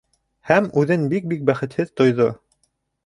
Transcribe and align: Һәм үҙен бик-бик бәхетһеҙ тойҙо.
Һәм 0.51 0.69
үҙен 0.83 1.05
бик-бик 1.11 1.43
бәхетһеҙ 1.51 1.93
тойҙо. 2.01 2.31